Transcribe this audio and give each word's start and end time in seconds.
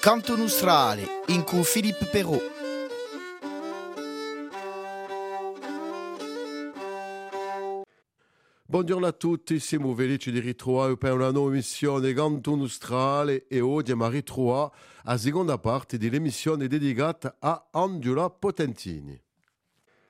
Canto 0.00 0.36
Nostrale, 0.36 1.22
in 1.26 1.42
cui 1.42 1.64
Filippo 1.64 2.06
Perrault. 2.08 2.56
Buongiorno 8.64 9.06
a 9.06 9.12
tutti, 9.12 9.58
siamo 9.58 9.92
felici 9.96 10.30
di 10.30 10.38
ritrovare 10.38 10.96
per 10.96 11.14
una 11.14 11.32
nuova 11.32 11.50
emissione 11.50 12.12
Canto 12.12 12.54
Nostrale 12.54 13.46
e 13.48 13.58
oggi 13.60 13.90
abbiamo 13.90 14.08
ritrovato 14.08 14.76
la 15.02 15.18
seconda 15.18 15.58
parte 15.58 15.98
dell'emissione 15.98 16.68
dedicata 16.68 17.36
a 17.40 17.66
Angela 17.72 18.30
Potentini. 18.30 19.20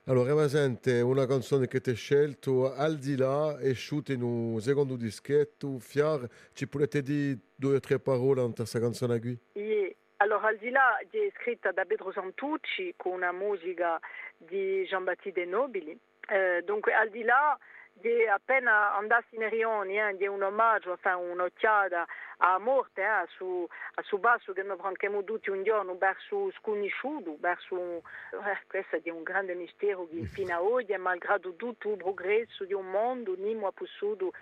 Allora, 0.03 0.33
presente 0.33 1.01
una 1.01 1.25
canzone 1.27 1.67
che 1.67 1.81
ti 1.81 1.91
ho 1.91 1.95
scelto, 1.95 2.73
Al 2.73 2.97
di 2.97 3.15
là, 3.15 3.57
è 3.59 3.69
uscita 3.69 4.13
in 4.13 4.23
un 4.23 4.59
secondo 4.59 4.95
dischetto, 4.95 5.77
Fiar, 5.77 6.27
ci 6.53 6.67
potete 6.67 7.03
dire 7.03 7.39
due 7.55 7.75
o 7.75 7.79
tre 7.79 7.99
parole 7.99 8.43
in 8.43 8.53
questa 8.53 8.79
canzone 8.79 9.19
qui? 9.19 9.37
Yeah. 9.53 9.78
Allora, 10.21 10.49
al 10.49 10.57
di 10.57 10.69
là 10.69 10.97
è 10.97 11.31
scritta 11.39 11.71
da 11.71 11.85
Pedro 11.85 12.11
Santucci 12.11 12.93
con 12.97 13.13
una 13.13 13.31
musica 13.31 13.97
di 14.35 14.83
Jean-Baptiste 14.83 15.45
Nobili. 15.45 15.97
Eh, 16.27 16.61
dunque, 16.65 16.93
al 16.93 17.09
di 17.09 17.23
là 17.23 17.57
di 17.93 18.27
appena 18.27 18.95
andassi 18.97 19.35
in 19.35 19.47
Rioni, 19.47 19.97
eh, 19.97 20.17
di 20.17 20.27
un 20.27 20.43
omaggio, 20.43 20.91
enfin, 20.91 21.15
un'occhiata 21.15 22.05
a 22.39 22.57
morte, 22.59 23.01
eh, 23.01 23.27
su, 23.37 23.65
a 23.93 24.01
su 24.01 24.17
basso 24.17 24.51
che 24.51 24.61
noi 24.61 24.75
prendiamo 24.75 25.23
tutti 25.23 25.51
un 25.51 25.63
giorno 25.63 25.97
verso 25.97 26.51
sconosciuto, 26.51 27.37
verso 27.39 28.03
eh, 28.33 28.57
questo 28.67 28.97
è 29.01 29.09
un 29.09 29.23
grande 29.23 29.53
mistero 29.55 30.05
che 30.09 30.23
fino 30.23 30.53
ad 30.53 30.61
oggi, 30.61 30.97
malgrado 30.97 31.55
tutto 31.55 31.91
il 31.91 31.97
progresso 31.97 32.65
di 32.65 32.73
un 32.73 32.89
mondo, 32.89 33.35
non 33.37 33.63
ha 33.63 33.71
potuto 33.71 34.33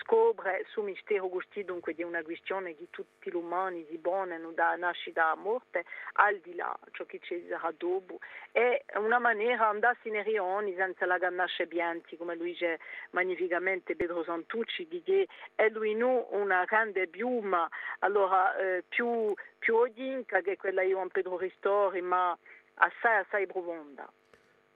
scoprire 0.00 0.64
su 0.68 0.82
mistero 0.82 1.28
questo 1.28 1.62
dunque 1.62 1.94
di 1.94 2.02
una 2.02 2.22
questione 2.22 2.76
che 2.76 2.88
tutti 2.90 3.30
gli 3.30 3.34
umani 3.34 3.86
si 3.88 3.98
pongono 3.98 4.52
da 4.52 4.74
nascita 4.76 5.30
a 5.30 5.34
morte, 5.34 5.84
al 6.14 6.38
di 6.38 6.54
là 6.54 6.76
ciò 6.92 7.04
che 7.04 7.18
ci 7.22 7.46
sarà 7.48 7.72
dopo. 7.76 8.18
È 8.52 8.84
una 8.96 9.18
maniera 9.18 9.68
andarsi 9.68 10.10
nei 10.10 10.22
rioni 10.22 10.74
senza 10.74 11.06
la 11.06 11.18
gannasce 11.18 11.66
bianchi, 11.66 12.16
come 12.16 12.34
lui 12.34 12.50
dice 12.52 12.78
magnificamente 13.10 13.96
Pedro 13.96 14.24
Santucci, 14.24 14.86
di 14.88 15.02
che 15.02 15.26
è 15.54 15.68
lui 15.68 15.94
no 15.94 16.26
una 16.30 16.64
grande 16.64 17.06
piuma, 17.06 17.68
allora 18.00 18.56
eh, 18.56 18.84
più, 18.88 19.34
più 19.58 19.76
odinca 19.76 20.40
che 20.40 20.56
quella 20.56 20.82
di 20.82 20.90
Juan 20.90 21.08
Pedro 21.08 21.36
Ristori, 21.36 22.00
ma 22.00 22.36
assai 22.74 23.18
assai 23.18 23.46
profonda. 23.46 24.10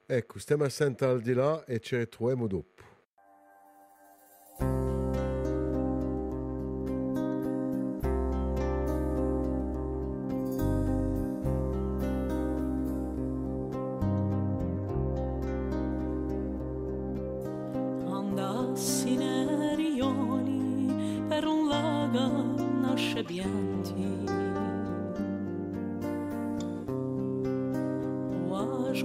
Ecco, 0.07 0.39
stiamo 0.39 0.65
a 0.65 0.69
sentire 0.69 1.11
al 1.11 1.21
di 1.21 1.35
là 1.35 1.65
e 1.67 1.79
ci 1.79 1.97
ritroviamo 1.97 2.47
dopo. 2.47 2.90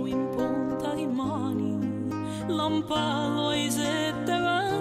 In 0.04 0.28
punta 0.36 0.94
di 0.94 1.06
mani, 1.06 1.80
lampalo 2.48 3.50
ai 3.50 3.72
sette. 3.72 4.75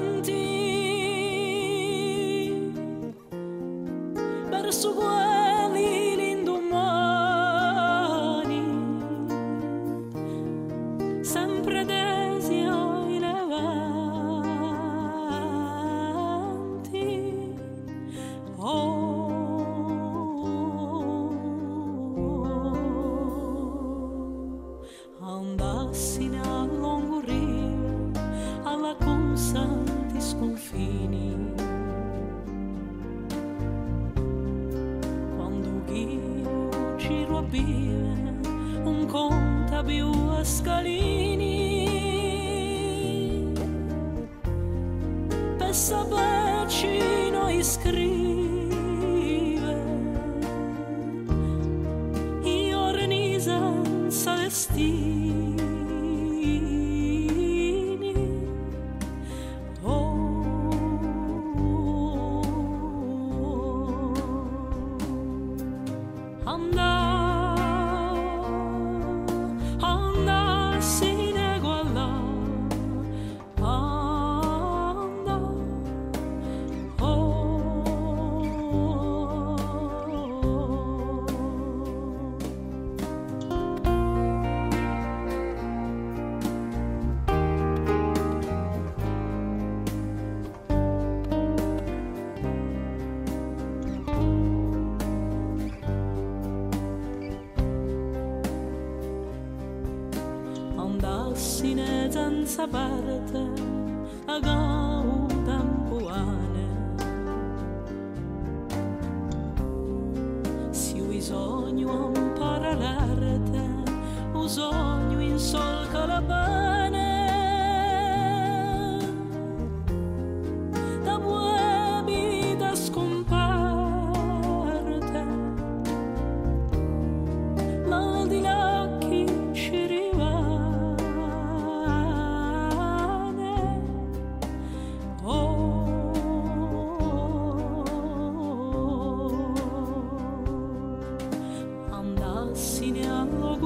Alla 29.34 29.40
consanti 29.40 30.20
sconfini. 30.20 31.52
Quando 35.36 35.92
io 35.92 36.96
giro 36.96 37.38
a 37.38 37.42
bere, 37.42 38.34
un 38.84 39.06
conta 39.06 39.82
più 39.82 40.08
a 40.30 40.44
I'm 66.46 66.70
not. 66.72 66.93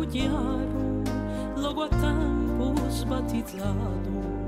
A 0.03 0.05
logo 0.05 0.07
chiaro 0.07 1.03
logo 1.57 1.83
a 1.83 1.89
tempo 1.89 2.75
sbattizzato 2.89 4.48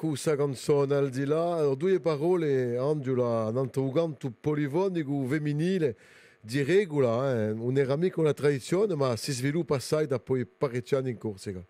Ecco 0.00 0.12
questa 0.12 0.34
canzone 0.34 0.94
al 0.94 1.10
di 1.10 1.26
là, 1.26 1.74
due 1.76 2.00
parole, 2.00 2.74
Angela, 2.78 3.50
nanto 3.50 3.82
uganto 3.82 4.32
polifonico 4.32 5.26
femminile, 5.26 5.94
di 6.40 6.62
regola, 6.62 7.30
eh, 7.30 7.52
non 7.52 7.76
era 7.76 7.96
mica 7.96 8.18
una 8.18 8.32
tradizione, 8.32 8.94
ma 8.94 9.14
si 9.16 9.30
sviluppa 9.30 9.74
assai 9.74 10.06
da 10.06 10.18
poi 10.18 10.46
parecchi 10.46 10.94
anni 10.94 11.10
in 11.10 11.18
Corsica. 11.18 11.60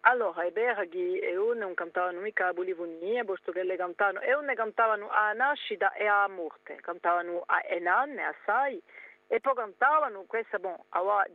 Allora, 0.00 0.44
i 0.44 0.50
Berghi 0.50 1.20
e 1.20 1.36
un 1.36 1.58
non 1.58 1.74
cantavano 1.74 2.18
mica 2.18 2.48
a 2.48 2.52
Bolivonia, 2.52 3.22
posto 3.22 3.52
che 3.52 3.62
le 3.62 3.76
cantavano, 3.76 4.20
e 4.20 4.34
un 4.34 4.46
ne 4.46 4.54
cantavano 4.54 5.08
a 5.08 5.32
nascita 5.32 5.92
e 5.92 6.06
a 6.06 6.26
morte, 6.26 6.74
cantavano 6.80 7.44
a 7.46 7.62
Enanne, 7.68 8.24
assai, 8.24 8.82
e 9.32 9.38
poi 9.38 9.54
cantavano, 9.54 10.24
questa 10.26 10.58
bon, 10.58 10.74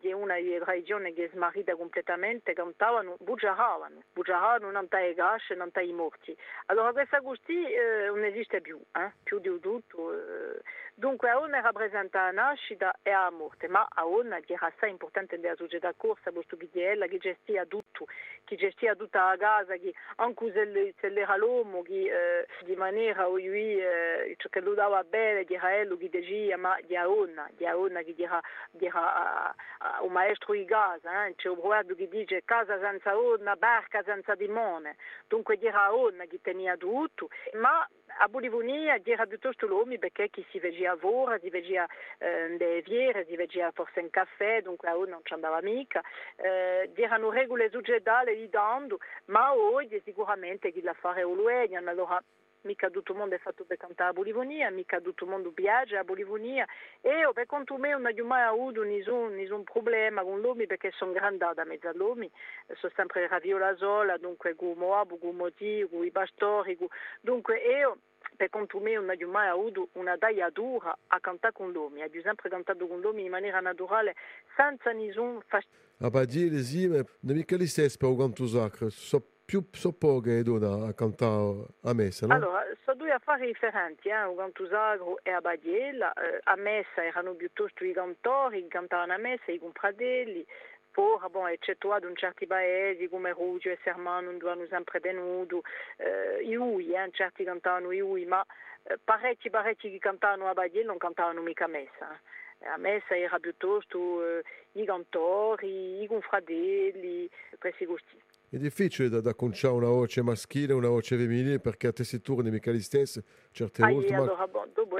di 0.01 0.11
una 0.11 0.35
tradizione 0.59 1.13
che 1.13 1.25
è 1.25 1.29
smarrita 1.29 1.77
completamente, 1.77 2.51
cantavano, 2.51 3.15
bugiaravano, 3.21 4.01
bugiaravano 4.11 4.69
non 4.69 4.89
tai 4.89 5.13
gasce, 5.13 5.55
non 5.55 5.71
tai 5.71 5.93
morti. 5.93 6.35
Allora 6.65 6.91
questa 6.91 7.19
gusti 7.19 7.53
eh, 7.53 8.07
non 8.07 8.25
esiste 8.25 8.59
più, 8.59 8.77
eh? 8.97 9.13
più 9.23 9.39
di 9.39 9.57
tutto. 9.61 10.11
Eh. 10.11 10.61
Dunque 10.97 11.29
a 11.29 11.37
una 11.37 11.59
rappresenta 11.59 12.23
la 12.23 12.31
nascita 12.31 12.95
e 13.03 13.11
la 13.11 13.29
morte, 13.29 13.67
ma 13.67 13.85
a 13.89 14.05
una 14.05 14.39
che 14.39 14.53
era 14.53 14.67
assai 14.67 14.91
importante 14.91 15.35
nella 15.35 15.55
società 15.57 15.93
corsa, 15.93 16.31
questo 16.31 16.55
che 16.55 16.69
è 16.71 17.07
che 17.09 17.17
gestia 17.17 17.65
tutto, 17.65 18.05
che 18.45 18.55
gestia 18.55 18.95
tutta 18.95 19.31
la 19.31 19.35
casa, 19.35 19.75
che 19.75 19.93
anche 20.15 20.53
se 20.53 21.09
l'era 21.09 21.35
l'uomo, 21.35 21.81
che 21.81 22.05
eh, 22.05 22.47
di 22.63 22.77
maniera 22.77 23.27
o 23.27 23.31
lui, 23.31 23.77
eh, 23.77 24.37
che 24.37 24.59
lo 24.61 24.73
dava 24.73 25.03
bene, 25.03 25.43
che 25.43 25.55
era 25.55 25.75
ello 25.75 25.97
che 25.97 26.07
diceva, 26.07 26.55
ma 26.55 26.79
di 26.85 26.95
a 26.95 27.09
una, 27.09 27.49
di 27.57 27.65
a 27.65 27.75
una 27.75 28.01
che 28.01 28.15
era, 28.17 28.41
era 28.77 29.53
un 29.99 30.13
maestro 30.13 30.53
di 30.53 30.63
casa, 30.63 31.25
eh? 31.25 31.35
c'è 31.35 31.49
un 31.49 31.59
proverbio 31.59 31.95
che 31.95 32.07
dice 32.07 32.43
casa 32.45 32.79
senza 32.79 33.17
una, 33.17 33.57
barca 33.57 34.01
senza 34.03 34.33
dimone, 34.35 34.95
dunque 35.27 35.59
era 35.61 35.91
una 35.91 36.23
che 36.23 36.39
tenia 36.41 36.77
tutto, 36.77 37.27
ma 37.55 37.85
a 38.19 38.27
Bolivonia 38.27 38.99
era 39.03 39.25
piuttosto 39.25 39.67
l'uomo 39.67 39.97
perché 39.97 40.29
chi 40.29 40.45
si 40.49 40.59
vedeva 40.59 40.91
a 40.91 40.95
Vora, 40.95 41.37
si 41.39 41.49
vedeva 41.49 41.85
eh, 42.17 42.57
le 42.57 42.81
viere, 42.81 43.25
si 43.25 43.35
vedeva 43.35 43.71
forse 43.71 43.99
in 43.99 44.09
caffè, 44.09 44.61
dunque 44.61 44.89
a 44.89 44.93
non 44.93 45.21
ci 45.23 45.33
andava 45.33 45.61
mica. 45.61 46.01
Eh, 46.35 46.91
erano 46.95 47.29
regole 47.29 47.69
succedali 47.69 48.35
di 48.35 48.49
dando, 48.49 48.99
ma 49.25 49.53
oggi 49.53 50.01
sicuramente 50.03 50.71
chi 50.71 50.81
la 50.81 50.93
fare 50.93 51.23
o 51.23 51.33
è, 51.33 51.87
allora 51.87 52.21
mica 52.65 52.89
tutto 52.89 53.13
il 53.13 53.17
mondo 53.17 53.35
è 53.35 53.39
fatto 53.39 53.63
per 53.63 53.77
cantare 53.77 54.09
a 54.09 54.13
Bolivonia, 54.13 54.69
mica 54.69 54.99
tutto 54.99 55.23
il 55.23 55.29
mondo 55.29 55.51
viaggia 55.55 55.99
a 55.99 56.03
Bolivonia 56.03 56.65
e 57.01 57.29
per 57.33 57.45
conto 57.45 57.77
me 57.77 57.91
non 57.91 58.05
ho 58.05 58.25
mai 58.25 58.43
avuto 58.43 58.83
nessun, 58.83 59.35
nessun 59.35 59.63
problema 59.63 60.21
con 60.23 60.41
l'uomo 60.41 60.65
perché 60.65 60.91
sono 60.91 61.11
grande 61.11 61.45
da 61.53 61.63
mezzo 61.63 61.87
all'uomo, 61.87 62.29
sono 62.75 62.91
sempre 62.95 63.27
raviola 63.27 63.75
sola, 63.77 64.17
dunque 64.17 64.55
con 64.55 64.73
Moab, 64.75 65.17
con 65.19 65.35
Moti, 65.35 65.87
con 65.89 66.03
i 66.05 66.11
pastori, 66.11 66.77
dunque 67.21 67.57
io 67.57 67.97
per 68.35 68.49
conto 68.49 68.79
me 68.79 68.93
non 68.93 69.09
ho 69.09 69.27
mai 69.27 69.47
avuto 69.47 69.89
una 69.93 70.17
daia 70.17 70.49
dura 70.49 70.97
a 71.07 71.19
cantare 71.19 71.53
con 71.53 71.71
l'uomo, 71.71 72.01
ho 72.01 72.21
sempre 72.21 72.49
cantato 72.49 72.87
con 72.87 72.99
l'uomo 72.99 73.19
in 73.19 73.29
maniera 73.29 73.59
naturale 73.59 74.15
senza 74.55 74.91
nessun 74.91 75.39
fastidio. 75.47 75.83
A 75.99 76.09
Badile, 76.09 76.61
sì, 76.61 76.87
ma 76.87 76.97
non 76.97 77.35
mica 77.35 77.55
gli 77.55 77.67
stessi 77.67 77.97
per 77.97 78.09
un 78.09 78.17
canto 78.17 78.45
sacro, 78.47 78.89
so 78.89 79.34
più 79.45 79.63
so 79.71 79.93
poche 79.93 80.41
dona 80.41 80.87
a 80.87 80.93
cantare 80.93 81.65
a 81.83 81.93
messa, 81.93 82.25
no? 82.25 82.33
Allora, 82.33 82.65
sono 82.83 82.97
due 82.97 83.11
affari 83.11 83.45
differenti, 83.45 84.09
eh? 84.09 84.23
un 84.23 84.35
cantusagro 84.35 85.19
e 85.21 85.29
a 85.29 85.39
Badiella. 85.39 86.13
Eh, 86.13 86.39
a 86.43 86.55
messa 86.55 87.05
erano 87.05 87.33
piuttosto 87.33 87.85
i 87.85 87.93
cantori 87.93 88.63
che 88.63 88.67
cantavano 88.67 89.13
a 89.13 89.17
messa, 89.17 89.51
i 89.51 89.59
compradelli, 89.59 90.45
poi, 90.89 91.19
bon, 91.29 91.49
eccettuato 91.49 92.07
in 92.07 92.15
certi 92.15 92.47
paesi 92.47 93.07
come 93.07 93.33
Ruggio 93.33 93.69
e 93.69 93.77
Sermano 93.83 94.31
non 94.31 94.49
hanno 94.49 94.65
sempre 94.67 94.99
tenuto, 94.99 95.61
eh, 95.97 96.41
i 96.41 96.55
ui, 96.55 96.93
eh, 96.93 97.09
certi 97.11 97.43
cantavano 97.43 97.91
i 97.91 97.99
ui, 97.99 98.25
ma 98.25 98.43
eh, 98.83 98.97
parecchi, 99.03 99.49
parecchi 99.49 99.91
che 99.91 99.99
cantavano 99.99 100.47
a 100.47 100.53
Badiella 100.53 100.87
non 100.87 100.97
cantavano 100.97 101.41
mica 101.41 101.65
a 101.65 101.67
messa. 101.67 102.19
Eh. 102.59 102.67
A 102.67 102.77
messa 102.77 103.15
era 103.15 103.37
piuttosto 103.37 104.25
eh, 104.25 104.43
i 104.71 104.85
cantori, 104.85 106.01
i 106.01 106.07
confradelli, 106.07 107.29
questi 107.59 107.85
gusti. 107.85 108.19
È 108.55 108.57
difficile 108.57 109.09
da, 109.09 109.19
da 109.19 109.33
conciare 109.33 109.73
una 109.73 109.89
voce 109.89 110.21
maschile 110.21 110.71
e 110.71 110.75
una 110.77 110.87
voce 110.87 111.17
femminile 111.17 111.59
perché 111.59 111.87
a 111.87 111.91
tessitura 111.91 112.37
non 112.37 112.47
è 112.47 112.53
mica 112.53 112.71
le 112.71 112.79
stesse 112.79 113.21
certe 113.51 113.83
ah, 113.83 113.89
volte. 113.89 114.15
Ma... 114.15 114.47
Bon, 114.47 114.69
dopo 114.73 114.97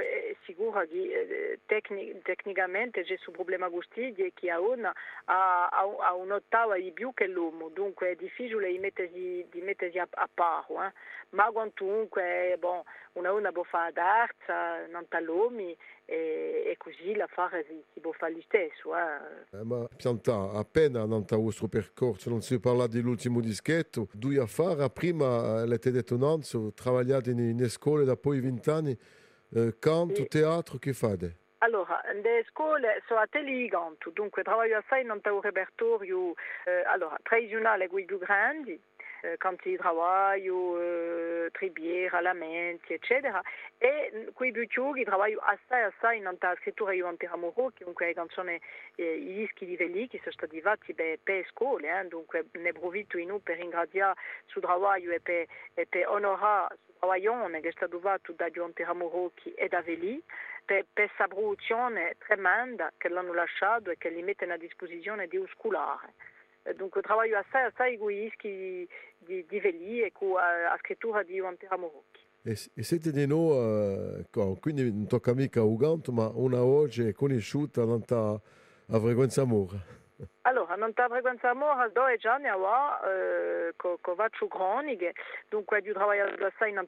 è 0.66 0.86
sicuro 0.86 0.86
che 0.86 0.96
eh, 0.96 1.58
tecnic- 1.66 2.22
tecnicamente 2.22 3.04
questo 3.04 3.30
problema 3.30 3.68
gustidio 3.68 4.28
che 4.34 4.50
a 4.50 4.60
una 4.60 4.92
ha, 5.24 5.68
ha, 5.68 6.14
un'ottava 6.14 6.76
di 6.76 6.92
più 6.92 7.12
che 7.14 7.26
l'uomo, 7.26 7.68
dunque 7.68 8.10
è 8.10 8.14
difficile 8.14 8.70
di 8.70 8.78
mettersi, 8.78 9.46
di 9.50 9.60
mettersi 9.60 9.98
a, 9.98 10.06
a 10.10 10.28
paro, 10.32 10.84
eh? 10.84 10.92
ma 11.30 11.50
quantunque 11.50 12.56
bon, 12.58 12.82
una 13.12 13.32
una 13.32 13.52
può 13.52 13.62
fare 13.64 13.92
d'arza, 13.92 14.86
non 14.86 15.06
l'uomo 15.20 15.60
e, 15.60 15.76
e, 16.04 16.76
così 16.78 17.14
l'affare 17.14 17.64
si, 17.68 17.82
si 17.92 18.00
può 18.00 18.12
fare 18.12 18.32
lo 18.32 18.42
stesso. 18.42 18.96
Eh. 18.96 19.58
Eh, 19.58 19.64
ma 19.64 19.86
pianta, 19.96 20.52
appena 20.52 21.04
nel 21.04 21.24
vostro 21.28 21.66
percorso 21.66 22.30
non 22.30 22.42
si 22.42 22.58
parla 22.60 22.86
dell'ultimo 22.86 23.40
dischetto, 23.40 24.08
due 24.12 24.38
affari, 24.38 24.88
prima 24.92 25.64
l'avete 25.64 25.90
detto 25.90 26.16
Nanzo, 26.16 26.72
lavorate 26.84 27.30
in, 27.30 27.38
in 27.38 27.68
scuole 27.68 28.04
da 28.04 28.16
poi 28.16 28.40
vent'anni, 28.40 28.92
eh, 28.92 29.25
canto, 29.78 30.14
sì. 30.14 30.28
teatro, 30.28 30.78
che 30.78 30.92
fate? 30.92 31.36
Allora, 31.58 32.00
le 32.22 32.44
scuole 32.50 33.02
sono 33.06 33.20
a 33.20 33.26
Teliganto, 33.26 34.10
dunque 34.10 34.42
lavoro 34.44 34.76
assai 34.76 35.04
nel 35.04 35.20
repertorio 35.40 36.34
eh, 36.64 36.84
allora, 36.86 37.16
tradizionale 37.22 37.88
con 37.88 37.98
i 37.98 38.04
più 38.04 38.18
grandi, 38.18 38.78
di 39.68 39.76
lavoro, 39.76 40.80
eh, 40.80 41.48
tribiera, 41.52 42.20
lamenti, 42.20 42.92
eccetera. 42.92 43.40
E 43.78 44.30
quei 44.32 44.52
piccoli 44.52 45.04
lavoro 45.04 45.40
assai 45.40 45.82
assai 45.82 46.20
nella 46.20 46.56
scrittura 46.60 46.92
io 46.92 47.06
antiramoro, 47.06 47.68
che 47.68 47.80
comunque 47.80 48.12
canzoni, 48.14 48.58
eh, 48.96 49.14
i 49.14 49.34
dischi 49.34 49.66
di 49.66 49.76
Veli 49.76 50.08
che 50.08 50.18
sono 50.18 50.32
stati 50.32 50.60
fatti 50.60 50.94
per, 50.94 51.18
per 51.22 51.46
scuole, 51.50 51.90
in 53.18 53.30
sul 54.46 54.62
lavoro 54.62 54.94
e 54.94 55.20
per, 55.20 55.46
e 55.74 55.86
per 55.86 56.08
onorare 56.08 56.76
il 57.00 57.06
lavoro 57.06 57.48
che 61.88 62.14
tremenda 62.18 62.92
li 64.08 64.22
a. 65.78 66.00
Dunque 66.74 67.00
lavoro 67.00 67.38
assai, 67.38 67.66
assai 67.66 67.94
egoisti 67.94 68.48
di, 68.48 68.88
di, 69.18 69.46
di 69.46 69.60
Veli 69.60 70.02
e 70.02 70.12
con 70.12 70.32
la 70.32 70.76
scrittura 70.80 71.22
di 71.22 71.34
Juan 71.34 71.56
Morocchi. 71.76 72.24
E, 72.42 72.52
e 72.74 72.82
siete 72.82 73.10
di 73.10 73.26
noi, 73.26 74.24
uh, 74.32 74.58
quindi 74.60 74.82
non 74.90 75.06
tocca 75.06 75.34
mica 75.34 75.62
Uganto, 75.62 76.12
ma 76.12 76.30
una 76.34 76.62
conosciuta 77.12 77.82
a 78.88 79.00
frequenza 79.00 79.44
Mora. 79.44 79.94
Allora, 80.42 80.76
non 80.76 80.94
ta 80.94 81.08
frequenza 81.08 81.52
Mora, 81.54 81.88
due 81.88 82.16
anni 82.22 82.46
fa, 82.46 83.00
eh, 83.02 83.72
con 83.76 83.96
co 84.00 84.14
faccio 84.14 84.46
croniche, 84.46 85.12
dunque 85.48 85.82
ho 85.84 85.92
lavorato 85.92 86.44
assai 86.44 86.70
in 86.70 86.78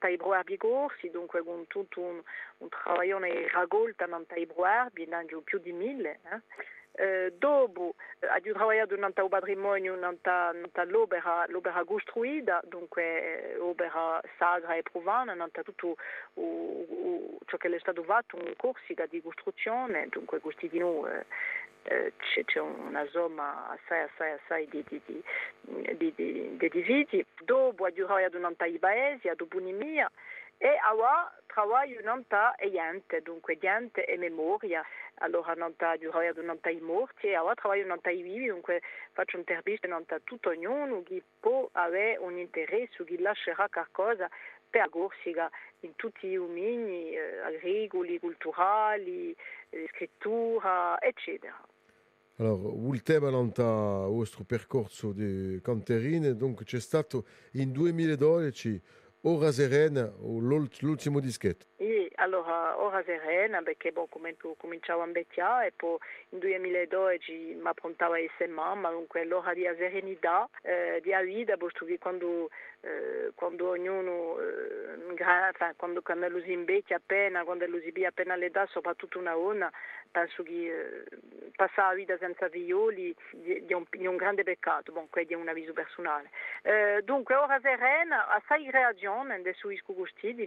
i 0.48 0.56
corsi, 0.56 1.10
dunque 1.10 1.42
con 1.42 1.66
tutto 1.66 2.00
un, 2.00 2.22
un 2.58 2.68
lavoro 2.84 3.18
raccolta 3.52 4.06
in 4.06 4.46
Bruarbi, 4.46 5.06
più 5.42 5.58
di 5.58 5.72
mille. 5.72 6.20
Eh. 6.32 6.40
Eh, 7.00 7.32
dopo 7.38 7.94
eh, 8.18 8.26
ha 8.26 8.40
lavorato 8.42 8.94
in 8.94 9.04
un 9.04 9.28
patrimonio 9.28 9.94
in 9.94 10.02
l'opera, 10.84 11.84
costruita, 11.84 12.60
dunque 12.64 13.56
opera 13.60 14.20
sagra 14.36 14.74
e 14.74 14.82
provana, 14.82 15.32
in 15.32 15.48
tutto 15.62 15.94
uh, 16.34 16.40
uh, 16.42 17.38
ciò 17.46 17.56
che 17.56 17.68
è 17.72 17.78
stato 17.78 18.02
fatto, 18.02 18.36
un 18.36 18.52
corso 18.56 18.92
di 19.08 19.22
costruzione, 19.22 20.08
dunque 20.08 20.40
questi 20.40 20.68
di 20.68 20.80
noi 20.80 21.08
eh, 21.84 22.12
c'è, 22.16 22.44
c'è, 22.44 22.58
una 22.58 23.06
somma 23.10 23.68
assai, 23.70 24.02
assai, 24.02 24.32
assai 24.32 24.66
di, 24.66 24.84
di, 24.88 25.00
di, 25.06 25.22
di, 25.96 26.12
di, 26.16 26.56
di 26.56 26.68
dividi. 26.68 27.24
Dopo 27.44 27.84
ha 27.84 27.92
lavorato 27.94 28.38
in 28.38 28.44
un 28.44 28.56
paese, 28.56 29.32
dopo 29.36 29.58
Nimia, 29.58 30.10
e 30.58 30.76
ora 30.92 31.32
lavoro 31.54 32.00
non 32.02 32.24
e 32.56 32.68
niente, 32.68 33.22
dunque 33.22 33.56
niente 33.60 34.04
e 34.04 34.16
memoria. 34.16 34.84
Allora 35.20 35.54
non 35.54 35.72
sta 35.74 35.96
lavorato 36.00 36.42
non 36.42 36.58
i 36.70 36.80
morti 36.80 37.26
e 37.28 37.38
ora 37.38 37.54
lavoro 37.62 37.86
non 37.86 38.00
i 38.04 38.22
vivi, 38.22 38.46
dunque 38.46 38.82
faccio 39.12 39.36
un'intervista 39.36 39.88
non 39.88 40.04
tutto 40.24 40.50
ognuno 40.50 41.02
che 41.02 41.22
può 41.40 41.68
avere 41.72 42.18
un 42.18 42.38
interesse, 42.38 43.04
che 43.04 43.20
lascerà 43.20 43.68
qualcosa 43.70 44.28
per 44.68 44.88
Corsica 44.90 45.50
in 45.80 45.94
tutti 45.96 46.26
i 46.26 46.34
domini 46.34 47.12
eh, 47.12 47.38
agricoli, 47.38 48.18
culturali, 48.18 49.34
eh, 49.70 49.88
scrittura, 49.92 51.00
eccetera. 51.00 51.58
Allora, 52.36 52.94
il 52.94 53.02
tema 53.02 53.30
nel 53.30 53.50
vostro 53.54 54.44
percorso 54.44 55.12
di 55.12 55.58
canterine, 55.60 56.36
dunque 56.36 56.64
c'è 56.64 56.78
stato 56.78 57.24
in 57.52 57.72
2012 57.72 58.80
Ora 59.22 59.50
Serena, 59.50 60.12
l'ultimo 60.20 61.18
dischetto. 61.18 61.66
Sì, 61.76 62.08
allora 62.14 62.80
ora 62.80 63.02
serena 63.04 63.60
perché 63.62 63.90
boh, 63.90 64.06
cominciavo 64.06 65.02
a 65.02 65.06
invecchiare 65.06 65.66
e 65.66 65.72
poi 65.74 65.96
in 66.30 66.38
2012 66.38 67.58
mi 67.60 67.66
approntava 67.66 68.14
a 68.14 68.20
essere 68.20 68.48
mamma, 68.48 68.90
dunque 68.90 69.22
allora 69.22 69.52
di 69.54 69.62
serenità, 69.76 70.48
eh, 70.62 71.00
di 71.02 71.12
vita, 71.24 71.56
che 71.84 71.98
quando, 71.98 72.48
eh, 72.80 73.32
quando 73.34 73.70
ognuno, 73.70 74.38
eh, 74.40 75.74
quando, 75.76 76.00
quando 76.02 76.28
lo 76.28 76.40
si 76.40 76.52
invecchia 76.52 76.96
appena, 76.96 77.44
quando 77.44 77.66
lo 77.66 77.80
si 77.80 77.90
via 77.90 78.08
appena 78.08 78.34
all'età, 78.34 78.66
soprattutto 78.66 79.18
una 79.18 79.32
donna, 79.32 79.70
penso 80.10 80.42
che 80.42 80.50
eh, 80.52 81.04
passare 81.56 81.88
la 81.88 81.94
vita 81.94 82.18
senza 82.18 82.48
figlioli 82.48 83.14
è 83.66 83.72
un, 83.72 83.84
un, 83.90 84.16
grande 84.16 84.44
peccato, 84.44 84.92
bon, 84.92 85.08
questo 85.10 85.32
è 85.32 85.36
un 85.36 85.48
avviso 85.48 85.72
personale. 85.72 86.30
Eh, 86.62 87.02
dunque 87.04 87.34
ora 87.34 87.58
serena, 87.60 88.28
assai 88.28 88.70
reazione 88.70 89.34
adesso 89.34 89.70
isco 89.70 89.94
gusti 89.94 90.34
di 90.34 90.46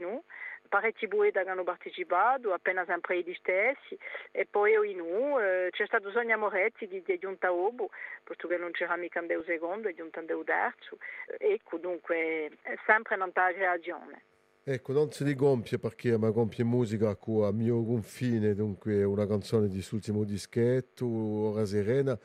noi, 0.72 0.82
parecchi 0.82 1.08
bueti 1.08 1.38
hanno 1.38 1.64
partecipato, 1.64 2.54
appena 2.54 2.86
sempre 2.86 3.22
gli 3.22 3.34
stessi, 3.34 3.98
e 4.32 4.48
poi 4.50 4.72
io 4.72 4.84
in 4.84 5.02
noi, 5.02 5.40
eh, 5.40 5.68
c'è 5.72 5.86
stato 5.86 6.10
Sonia 6.12 6.38
Moretti 6.38 6.88
che 6.88 7.14
è 7.14 7.18
giunta 7.18 7.52
Obo, 7.52 7.90
posto 8.24 8.48
che 8.48 8.58
non 8.58 8.72
c'era 8.72 8.96
mica 8.96 9.20
un 9.20 9.44
secondo, 9.46 9.90
è 9.90 9.94
giunta 9.94 10.22
un 10.22 10.44
terzo, 10.46 10.98
ecco 11.38 11.78
dunque 11.78 12.52
è 12.62 12.76
sempre 12.86 13.16
una 13.16 13.30
reazione. 13.34 14.24
Ecco, 14.64 14.94
non 14.94 15.12
si 15.12 15.24
rigompie 15.24 15.80
perché 15.80 16.20
mi 16.20 16.32
compie 16.32 16.64
musica 16.64 17.16
con 17.16 17.46
a 17.46 17.52
mio 17.52 17.84
confine, 17.84 18.54
dunque 18.54 19.04
una 19.04 19.26
canzone 19.26 19.68
di 19.68 19.82
sull'ultimo 19.82 20.24
dischetto, 20.24 21.08
Ora 21.08 21.66
Serena. 21.66 22.18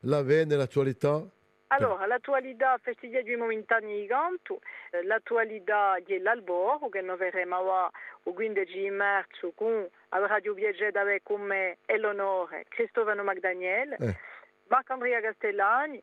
La 0.00 0.22
venne 0.22 0.56
l'attualità? 0.56 1.24
Allora, 1.74 2.06
l'attualità 2.06 2.78
festeggiati 2.80 3.34
momentanei 3.34 4.02
di 4.02 4.06
canto, 4.06 4.60
eh, 4.90 5.02
l'attualità 5.02 5.96
dell'Alboro, 6.04 6.88
che 6.88 7.00
noi 7.00 7.16
verremo 7.16 7.90
il 8.24 8.32
15 8.32 8.90
marzo 8.90 9.52
con 9.54 9.88
la 10.10 10.26
Radio 10.26 10.54
Viagetta 10.54 11.02
con 11.22 11.42
me 11.42 11.78
e 11.84 11.98
l'onore 11.98 12.64
Cristofano 12.68 13.24
Magdaniel, 13.24 13.96
eh. 13.98 14.16
Marc-Andrea 14.68 15.20
Castellani, 15.20 16.02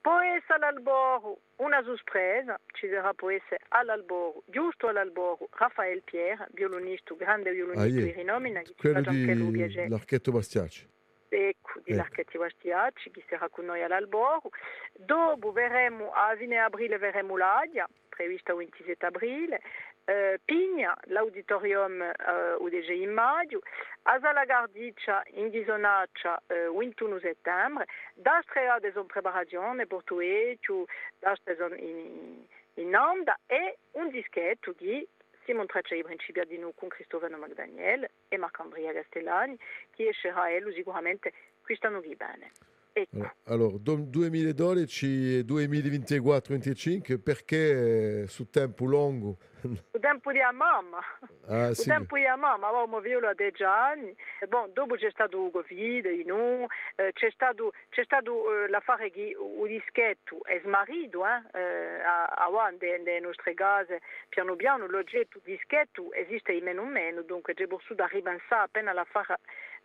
Può 0.00 0.18
essere 0.18 0.54
all'alboro 0.54 1.40
una 1.56 1.82
sorpresa, 1.82 2.58
ci 2.72 2.88
sarà 2.88 3.12
può 3.12 3.28
essere 3.30 3.60
all'alboro, 3.68 4.42
giusto 4.46 4.86
all'alboro, 4.86 5.50
Raffaele 5.50 6.00
Pierre, 6.02 6.48
violonista, 6.52 7.14
grande 7.18 7.52
violinista 7.52 8.00
ah, 8.00 8.04
di 8.04 8.12
rinomina, 8.12 8.62
che 8.62 8.74
quello 8.78 9.02
di 9.02 9.88
l'Archetto 9.88 10.32
Bastiaci. 10.32 10.88
Ecco, 11.32 11.78
di 11.84 11.94
l'Archetto 11.94 12.40
Bastiaci, 12.40 13.12
che 13.12 13.22
sarà 13.28 13.48
con 13.48 13.64
noi 13.64 13.82
all'alboro. 13.84 14.50
Dopo 14.92 15.52
verremo, 15.52 16.10
a 16.10 16.34
fine 16.36 16.58
aprile 16.58 16.98
verremo 16.98 17.36
l'Adia, 17.36 17.88
prevista 18.08 18.50
il 18.50 18.58
27 18.58 19.06
aprile, 19.06 19.60
eh, 20.06 20.40
Pigna, 20.44 20.96
l'auditorium 21.04 22.02
eh, 22.02 22.54
UDG 22.58 22.88
in 22.90 23.12
maggio, 23.12 23.60
a 24.02 24.18
Sala 24.18 24.44
Gardiccia 24.44 25.22
in 25.34 25.50
Ghisonaccia 25.50 26.42
eh, 26.48 26.68
21 26.68 27.20
settembre, 27.20 27.86
d'Astrea 28.14 28.80
sono 28.90 29.04
preparazione 29.04 29.86
portuetu, 29.86 30.84
d'Astrea 31.20 31.68
in, 31.76 32.44
in 32.74 32.88
Nanda 32.88 33.38
e 33.46 33.78
un 33.92 34.08
dischetto 34.10 34.74
di 34.76 35.06
Simon 35.50 35.66
Traccia 35.66 35.96
i 35.96 36.04
principi 36.04 36.46
di 36.46 36.58
noi 36.58 36.70
con 36.76 36.88
Cristofano 36.88 37.36
Magdaniel 37.36 38.08
e 38.28 38.36
Marc-Andrea 38.36 38.92
Castellani, 38.92 39.58
che 39.90 40.06
escerà 40.06 40.44
sicuramente 40.72 41.32
quest'anno 41.60 42.00
di 42.00 42.14
bene. 42.14 42.52
Ecco. 42.92 43.32
Allora, 43.44 43.76
2012 43.78 45.38
e 45.38 45.40
2024-2025 45.42 47.22
perché 47.22 48.26
su 48.26 48.50
tempo 48.50 48.84
lungo? 48.84 49.38
Su 49.60 50.00
tempo 50.00 50.32
di 50.32 50.38
mamma, 50.52 51.00
ah, 51.48 51.74
su 51.74 51.82
sì. 51.82 51.88
tempo 51.88 52.16
di 52.16 52.24
mamma, 52.24 52.68
avevamo 52.68 53.00
violato 53.00 53.34
10 53.36 53.62
anni, 53.62 54.16
bon, 54.48 54.70
dopo 54.72 54.94
c'è 54.94 55.10
stato 55.10 55.44
il 55.44 55.50
Covid, 55.50 56.06
no? 56.24 56.66
eh, 56.96 57.12
c'è 57.12 57.30
stato, 57.30 57.72
c'è 57.90 58.02
stato 58.04 58.64
eh, 58.64 58.68
l'affare 58.68 59.10
che 59.10 59.36
il 59.36 59.68
dischetto 59.68 60.42
è 60.44 60.58
smarrito 60.64 61.26
eh, 61.26 62.00
a, 62.00 62.24
a 62.24 62.48
nelle 62.80 63.20
nostre 63.20 63.52
case, 63.52 64.00
piano 64.30 64.56
piano 64.56 64.86
l'oggetto 64.86 65.38
dischetto 65.44 66.10
esiste 66.14 66.52
in 66.52 66.64
meno 66.64 66.82
o 66.82 66.86
meno, 66.86 67.20
dunque 67.22 67.52
c'è 67.52 67.66
potuto 67.66 68.06
ripensare 68.06 68.64
appena 68.64 68.92
l'affare 68.94 69.40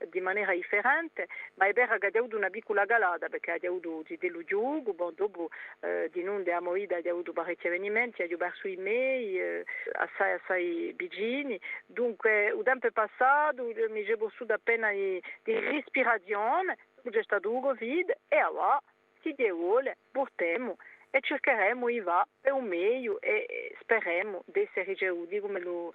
di 0.10 0.20
maniera 0.20 0.54
differente, 0.54 1.28
ma 1.56 1.68
è 1.68 1.74
vero 1.74 1.98
che 1.98 2.08
ha 2.08 2.20
avuto 2.20 2.38
una 2.38 2.50
piccola 2.50 2.86
galata 2.86 3.30
perché 3.30 3.52
ha 3.52 3.58
avuto 3.62 4.04
dello 4.20 4.44
gioco, 4.44 4.94
bon, 4.94 5.14
dopo 5.16 5.50
eh, 5.82 6.10
di 6.12 6.24
non 6.24 6.38
abbiamo 6.38 6.72
visto, 6.74 6.96
ha 6.96 7.10
avuto 7.10 7.34
parecchi 7.34 7.68
avvenimenti, 7.68 8.22
ha 8.22 8.38
perso 8.38 8.68
i 8.68 8.75
miei, 8.75 9.40
eh, 9.40 9.66
assai 9.94 10.34
assai 10.34 10.94
vicini, 10.96 11.60
dunque 11.86 12.48
il 12.48 12.62
tempo 12.64 12.88
è 12.88 12.92
passato, 12.92 13.64
mi 13.64 14.04
è 14.04 14.18
potuto 14.18 14.54
appena 14.54 14.92
di, 14.92 15.22
di 15.44 15.60
respirazione, 15.60 16.78
c'è 17.10 17.24
stato 17.24 17.52
il 17.52 17.62
Covid 17.62 18.18
e 18.28 18.44
ora, 18.44 18.82
si 19.22 19.34
vuole, 19.52 19.98
portiamo 20.12 20.78
e 21.16 21.22
cercheremo 21.22 21.88
di 21.88 22.02
va 22.02 22.28
per 22.42 22.52
un 22.52 22.66
meglio 22.66 23.22
e 23.22 23.74
speriamo 23.80 24.44
di 24.48 24.60
essere 24.60 24.84
ricevuti 24.84 25.40
come 25.40 25.62
lo, 25.62 25.94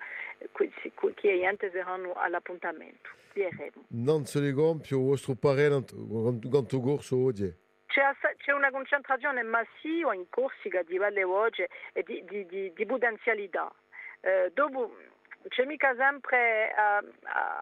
chi 1.14 1.28
saranno 1.70 2.14
all'appuntamento. 2.14 3.10
Diremo. 3.34 3.84
Non 3.88 4.24
se 4.24 4.40
ne 4.40 4.52
compie 4.54 4.96
il 4.96 5.04
vostro 5.04 5.34
parere 5.34 5.84
quanto 6.48 6.80
corso 6.80 7.22
oggi? 7.22 7.54
C'è, 7.84 8.52
una 8.52 8.70
concentrazione 8.70 9.42
massiva 9.42 10.14
in 10.14 10.24
Corsica 10.30 10.82
di 10.82 10.96
Valle 10.96 11.24
Voce 11.24 11.68
e 11.92 12.02
di, 12.02 12.24
di, 12.24 12.46
di, 12.46 12.72
di 12.72 12.86
potenzialità. 12.86 13.70
Eh, 14.22 14.50
dopo 14.54 14.96
c'è 15.48 15.64
mica 15.64 15.94
sempre 15.96 16.72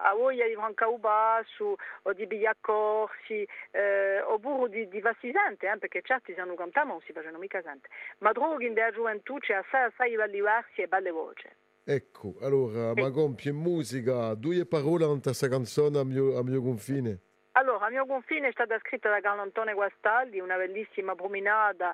a 0.03 0.13
voglia 0.13 0.45
di 0.45 0.53
Francaubasso 0.53 1.75
o 2.03 2.13
di 2.13 2.25
Bigliacorsi 2.27 3.47
eh, 3.71 4.21
oppure 4.21 4.69
di, 4.69 4.87
di 4.87 4.99
Vassisante, 4.99 5.69
eh, 5.69 5.77
perché 5.77 6.01
certi 6.03 6.33
sanno 6.35 6.55
cantare 6.55 6.87
ma 6.87 6.93
non 6.93 7.01
si 7.01 7.13
facciano 7.13 7.37
mica 7.37 7.61
sente. 7.61 7.89
Ma 8.19 8.31
che 8.31 8.69
nella 8.69 8.91
gioventù 8.91 9.37
c'è 9.37 9.53
assai 9.53 9.85
assai 9.85 10.15
vallivarsi 10.15 10.81
e 10.81 10.87
belle 10.87 11.11
voci. 11.11 11.47
Ecco, 11.83 12.35
allora, 12.41 12.93
ma 12.93 13.09
compie 13.11 13.51
musica, 13.51 14.35
due 14.35 14.65
parole 14.65 15.05
in 15.05 15.21
questa 15.21 15.47
canzone 15.47 15.97
a 15.97 16.03
mio, 16.03 16.37
a 16.37 16.43
mio 16.43 16.61
confine. 16.61 17.19
Allora, 17.53 17.87
a 17.87 17.89
mio 17.89 18.05
confine 18.05 18.47
è 18.47 18.51
stata 18.51 18.77
scritta 18.79 19.09
da 19.09 19.19
Carlo 19.19 19.41
Antonio 19.41 19.73
Guastaldi, 19.73 20.39
una 20.39 20.55
bellissima 20.55 21.15
promenada, 21.15 21.93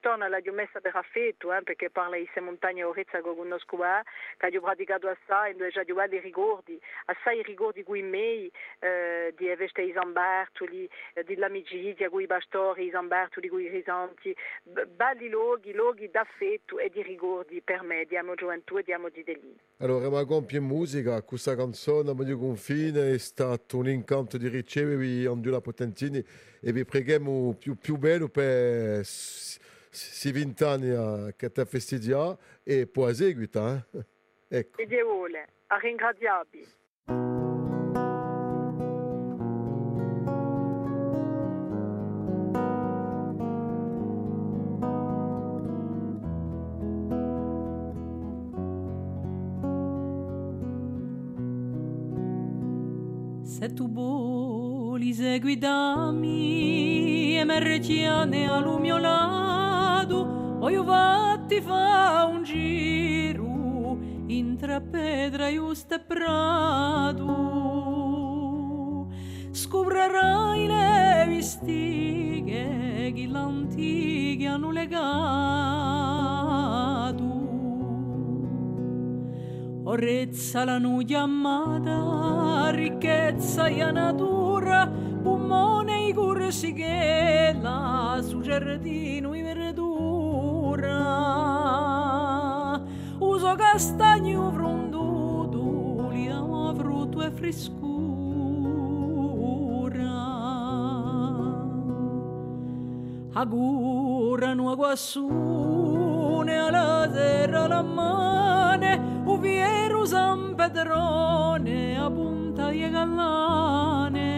torna 0.00 0.28
la 0.28 0.40
messa 0.52 0.80
per 0.80 0.94
affetto, 0.96 1.52
eh, 1.52 1.62
perché 1.62 1.90
parla 1.90 2.16
di 2.16 2.22
queste 2.22 2.40
montagne 2.40 2.84
orezza 2.84 3.20
che 3.20 3.34
conosco, 3.34 3.84
eh, 3.84 4.50
che 4.50 4.56
ho 4.56 4.60
praticato 4.60 5.08
assai, 5.08 5.54
dove 5.54 5.70
già 5.70 5.80
ho 5.80 6.06
dei 6.06 6.20
ricordi, 6.20 6.80
assai 7.06 7.42
ricordi 7.42 7.82
con 7.82 7.98
miei, 7.98 8.50
eh, 8.80 9.32
di 9.36 9.48
Eveste 9.48 9.82
i 9.82 9.92
Zambertoli, 9.92 10.88
eh, 11.14 11.24
dell'amicizia 11.24 12.08
con 12.08 12.20
i 12.20 12.26
pastori, 12.26 12.86
i 12.86 12.90
Zambertoli 12.90 13.48
con 13.48 13.60
i 13.60 13.68
risanti, 13.68 14.34
belli 14.62 15.28
luoghi, 15.28 15.72
luoghi 15.72 16.10
d'affetto 16.10 16.78
e 16.78 16.90
di 16.90 17.02
ricordi 17.02 17.60
per 17.60 17.82
me, 17.82 18.04
di 18.04 18.16
amo 18.16 18.34
gioventù 18.34 18.78
e 18.78 18.82
di 18.82 18.92
amo 18.92 19.08
di 19.08 19.22
Delì. 19.22 19.56
Allora, 19.78 20.08
ma 20.08 20.24
compie 20.24 20.60
musica, 20.60 21.20
questa 21.22 21.54
canzone, 21.54 22.10
a 22.10 22.14
mio 22.14 22.38
confine, 22.38 23.12
è 23.12 23.18
stato 23.18 23.78
un 23.78 23.88
incanto 23.88 24.38
di 24.38 24.48
ricevere 24.48 24.96
vi 24.96 25.26
Andula 25.26 25.60
Potentini 25.60 26.24
e 26.60 26.72
vi 26.72 26.84
preghiamo 26.84 27.56
più, 27.58 27.76
più 27.76 27.96
bello 27.96 28.28
per 28.28 29.04
si 29.94 30.32
vent'anni 30.32 31.32
che 31.36 31.50
ti 31.52 31.64
festeggia 31.64 32.36
e 32.62 32.86
poi 32.86 33.14
seguita. 33.14 33.86
Eh? 33.92 34.04
Ecco. 34.46 34.80
E 34.80 34.86
Dio 34.86 35.04
vuole, 35.06 35.48
a 35.66 35.78
ringraziarvi. 35.78 36.64
Se 53.42 53.72
tu 53.72 53.88
voli 53.88 55.12
seguidami 55.14 56.18
e 57.38 57.44
merretiane 57.44 58.48
lato 60.04 60.56
poi 60.60 60.76
vatti 60.76 61.60
fa 61.60 62.28
un 62.30 62.42
giro 62.42 63.98
intra 64.26 64.80
pedra 64.80 65.52
giusta 65.52 65.98
prato 65.98 67.62
scoprirai 69.50 70.66
le 70.66 71.26
vistighe 71.28 73.12
che 73.14 73.26
l'antiche 73.28 74.46
hanno 74.46 74.70
legato. 74.70 75.02
Orezza 79.86 80.64
la 80.64 80.78
nuia 80.78 81.20
amata, 81.20 82.70
ricchezza 82.70 83.66
e 83.66 83.92
natura, 83.92 84.88
pulmone 84.88 86.08
i 86.08 86.12
cursi 86.14 86.72
che 86.72 87.54
la 87.60 88.18
su 88.22 88.40
giardino 88.40 89.34
i 89.34 89.42
Uso 93.18 93.54
castagno 93.54 94.50
fronduto, 94.52 96.10
li 96.10 96.28
frescura 97.30 97.94
agurano 103.34 104.70
a 104.70 104.74
guassune 104.74 106.56
alla 106.56 107.08
terra 107.12 107.66
la 107.66 107.82
mane 107.82 109.22
uviero 109.24 110.04
San 110.06 110.54
Pedrone 110.54 111.98
a 111.98 112.10
punta 112.10 112.70
e 112.70 112.90
gallane. 112.90 114.32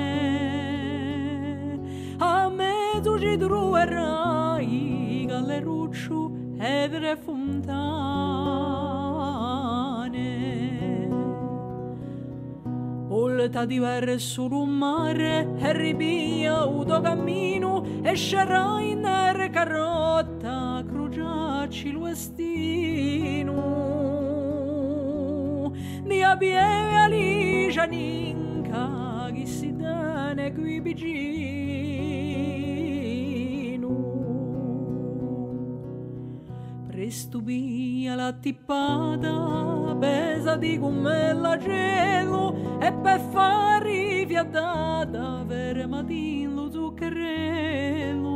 A 2.19 2.49
mezzo 2.49 3.19
ci 3.19 3.37
troverai 3.37 4.46
e 6.67 6.89
tre 6.91 7.17
fontane 7.17 7.87
volta 13.07 13.65
di 13.65 13.79
verso 13.79 14.49
un 14.51 14.71
mare 14.71 15.47
e 15.59 15.73
ripia 15.73 16.65
uto 16.65 17.01
cammino 17.01 17.85
e 18.03 18.17
scerra 18.17 18.81
in 18.81 19.05
aria 19.05 19.49
carotta 19.49 20.83
cruciacci 20.85 21.93
l'uestino 21.93 23.53
di 26.03 26.21
abieve 26.21 26.97
alicia 26.97 27.85
ninca 27.85 29.31
chi 29.33 29.47
si 29.47 29.77
dane 29.77 30.53
qui 30.53 30.81
via 37.41 38.17
la 38.17 38.33
tippata 38.33 39.97
pesa 40.01 40.57
di 40.57 40.77
come 40.77 41.33
la 41.33 41.57
cielo 41.57 42.81
e 42.81 42.93
per 42.93 43.21
fare 43.31 44.25
fiatata 44.27 45.45
per 45.47 45.87
matin 45.87 46.55
lo 46.55 46.69
zuccherello. 46.69 48.35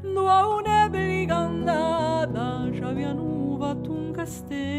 Dua 0.00 0.46
un'eblica 0.56 1.36
andata 1.36 2.70
abbiamo 2.82 3.56
fatto 3.58 3.92
un 3.92 4.10
castello. 4.12 4.70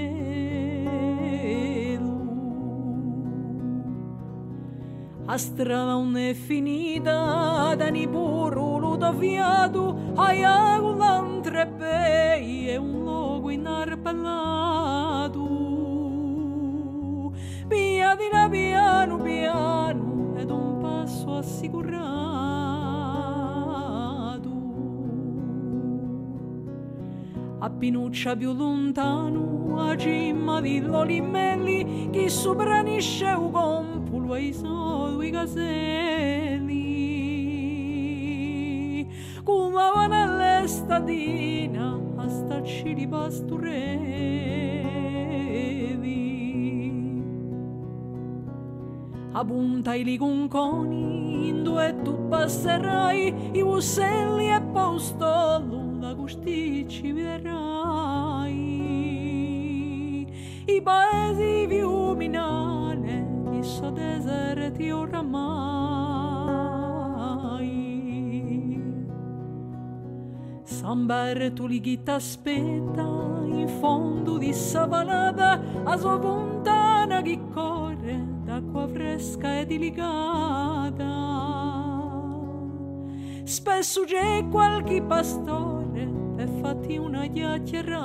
A 5.26 5.38
strada 5.38 5.92
non 5.92 6.18
è 6.18 6.34
finita 6.34 7.76
da 7.76 7.90
ni 7.90 8.08
puro 8.08 8.96
da 9.04 9.14
fiato 9.14 10.14
ai 10.16 10.44
e 11.66 12.76
un 12.76 13.04
logo 13.06 13.50
inarpellato 13.50 14.52
via 17.68 18.16
di 18.16 18.28
là 18.30 18.50
piano 18.50 19.18
piano 19.18 20.34
ed 20.36 20.50
un 20.50 20.80
passo 20.82 21.38
assicurato. 21.38 22.02
A 27.60 27.70
pinuccia 27.70 28.36
più 28.36 28.52
lontano 28.52 29.80
a 29.80 29.96
cima 29.96 30.60
di 30.60 30.82
l'olimelli 30.82 32.10
chi 32.12 32.30
sopranisce 32.30 33.28
un 33.28 33.52
compulo 33.52 34.34
ai 34.34 34.52
soli 34.52 35.32
caselli 35.32 36.64
la 39.74 39.92
vanella 39.92 40.23
stadina 40.84 41.98
a 42.18 42.28
stacci 42.28 42.94
di 42.94 43.08
pastorevi 43.08 44.52
a 49.32 49.46
punta 49.46 49.94
i 49.96 50.04
ligonconi 50.04 51.48
in 51.48 51.64
due 51.64 51.96
tu 52.04 52.28
passerai 52.28 53.52
i 53.54 53.62
uccelli 53.62 54.52
e 54.52 54.62
postolo 54.74 55.96
da 56.00 56.14
gusticci 56.14 57.12
vedrai 57.14 58.62
i 60.66 60.82
paesi 60.82 61.66
i 63.54 63.64
so 63.64 63.90
deserti 63.90 64.92
oramai 64.92 66.23
San 70.84 71.06
Bertoli 71.06 71.80
chi 71.80 72.04
t'aspetta 72.04 73.08
in 73.46 73.70
fondo 73.80 74.38
di 74.38 74.52
savanata 74.52 75.58
a 75.86 75.96
sua 75.96 76.20
fontana 76.20 77.22
che 77.22 77.40
corre 77.54 78.22
d'acqua 78.44 78.86
fresca 78.90 79.60
e 79.60 79.66
delicata. 79.66 81.06
Spesso 83.46 84.04
c'è 84.04 84.46
qualche 84.50 85.02
pastore 85.02 86.06
per 86.36 86.50
fatti 86.60 86.98
una 86.98 87.28
chiacchierata. 87.28 88.02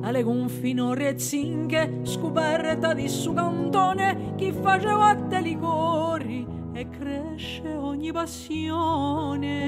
Alle 0.00 0.22
gonfinore 0.22 1.18
zinghe 1.18 2.00
scoperta 2.04 2.94
di 2.94 3.06
su 3.06 3.34
cantone 3.34 4.32
chi 4.36 4.50
faceva 4.50 5.14
te 5.14 5.40
licori 5.42 6.53
e 6.74 6.88
cresce 6.88 7.72
ogni 7.72 8.10
passione. 8.10 9.62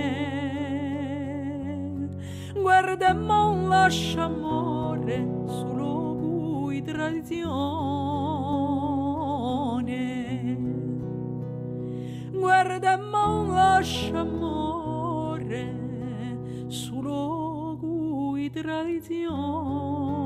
Guarda 2.53 3.15
mon 3.15 3.59
un 3.59 3.69
lascia 3.69 4.25
amore 4.25 5.25
solo 5.47 6.17
cui 6.17 6.83
tradizione. 6.83 7.45
Guarda 12.33 12.99
mon 12.99 13.47
un 13.47 13.55
lascia 13.55 14.19
amore 14.19 15.75
solo 16.67 17.77
cui 17.79 18.51
tradizione. 18.51 20.17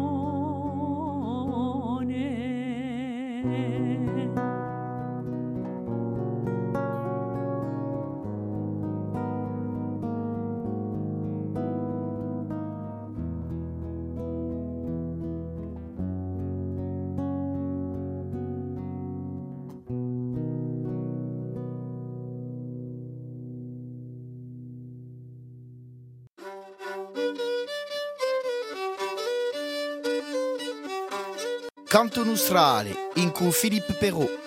Canto 31.90 32.22
nostrale 32.22 33.10
in 33.14 33.32
Philippe 33.50 33.94
Perrault. 33.94 34.39